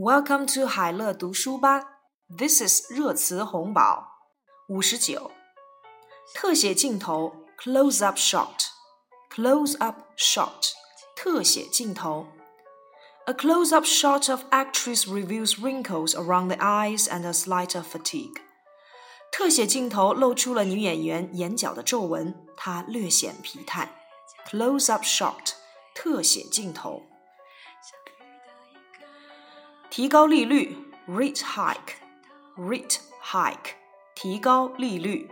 [0.00, 2.02] Welcome to 海乐读书吧。
[2.28, 4.06] This is 热词红宝。
[4.68, 5.30] 五十九，
[6.34, 10.72] 特写镜头 （close up shot），close up shot，
[11.16, 12.26] 特写镜头。
[13.24, 18.36] A close up shot of actress reveals wrinkles around the eyes and a slight of fatigue.
[19.32, 23.90] 特写镜头露出了女演员眼角的皱纹，她略显疲态。
[24.46, 25.54] Close up shot，
[25.94, 27.00] 特写镜头。
[29.90, 30.76] 提高利率，
[31.08, 33.74] rate hike，rate hike，
[34.14, 35.30] 提高利率。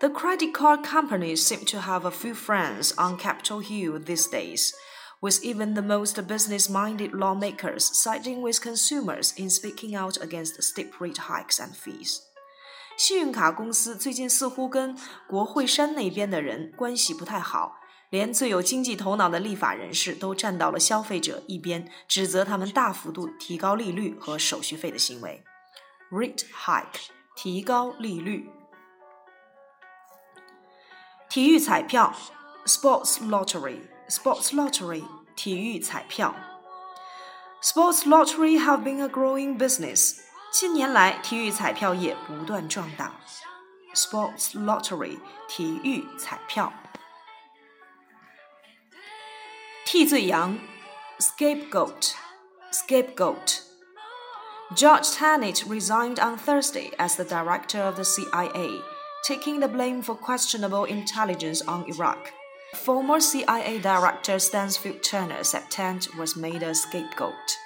[0.00, 4.72] The credit card companies seem to have a few friends on Capitol Hill these days,
[5.20, 11.28] with even the most business-minded lawmakers siding with consumers in speaking out against steep rate
[11.28, 12.20] hikes and fees.
[12.99, 14.93] 信用卡公司最近似乎跟
[15.25, 17.77] 国会山那边的人关系不太好。
[18.09, 25.41] 连最有经济头脑的立法人士都站到了消费者一边，指责他们大幅度提高利率和手续费的行为。
[26.11, 28.49] Rate hike，提高利率。
[31.29, 32.13] 体育彩票
[32.65, 35.05] ，sports lottery，sports lottery，
[35.37, 36.35] 体育彩票。
[37.61, 40.17] Sports lottery have been a growing business。
[40.51, 43.13] 近年来，体育彩票业不断壮大
[43.93, 46.73] ，Sports Lottery 体育彩票。
[49.85, 50.57] 替罪羊
[51.19, 53.59] ，scapegoat，scapegoat。
[54.75, 58.81] George Tenet resigned on Thursday as the director of the CIA,
[59.23, 62.33] taking the blame for questionable intelligence on Iraq.
[62.83, 67.59] Former CIA director Stansfield Turner said Tenet was made a scapegoat.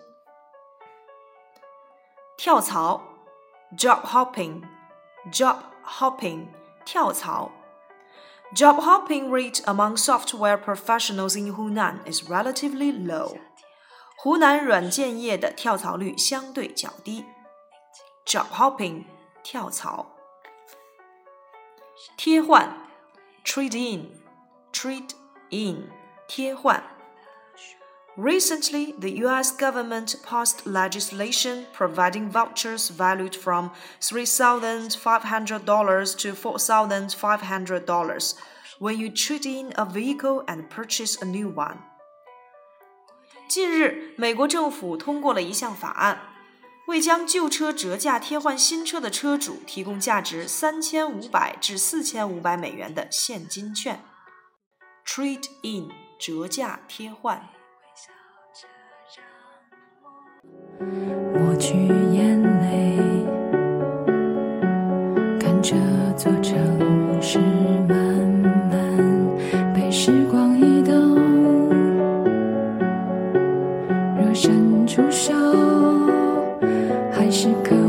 [2.37, 3.01] 跳槽
[3.77, 4.61] job hopping
[5.31, 6.47] job hopping
[6.85, 7.51] 跳槽。
[8.53, 13.37] Job hopping rate among software professionals in Hunan is relatively low.
[14.19, 17.25] 湖南软件业的跳槽率相对较低。
[18.25, 19.05] Job hopping
[19.43, 20.07] 跳槽。
[22.17, 22.75] 贴换
[23.43, 24.09] trade in
[24.73, 25.11] trade
[25.49, 25.91] in
[26.27, 26.83] 贴换。
[28.17, 38.35] Recently, the US government passed legislation providing vouchers valued from $3,500 to $4,500
[38.79, 41.79] when you trade in a vehicle and purchase a new one.
[43.50, 46.20] 近日，美国政府通过了一项法案，
[46.86, 54.04] 为将旧车折价贴换新车的车主提供价值三千五百至四千五百美元的现金券。
[55.04, 57.42] Trade in 折价贴换。
[61.34, 61.74] 抹去
[62.12, 62.98] 眼泪，
[65.40, 65.74] 看这
[66.16, 67.40] 座城市
[74.90, 75.32] 出手，
[77.12, 77.79] 还是可